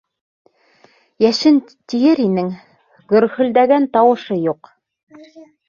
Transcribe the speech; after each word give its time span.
Йәшен 1.25 1.59
тиер 1.93 2.23
инең, 2.25 2.51
гөрһөлдәгән 3.13 3.89
тауышы 3.99 4.43
юҡ. 4.51 4.77